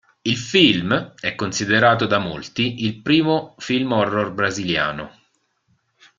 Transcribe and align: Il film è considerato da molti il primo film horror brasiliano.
Il 0.23 0.35
film 0.35 1.13
è 1.19 1.35
considerato 1.35 2.07
da 2.07 2.17
molti 2.17 2.85
il 2.85 3.03
primo 3.03 3.53
film 3.59 3.91
horror 3.91 4.31
brasiliano. 4.31 5.11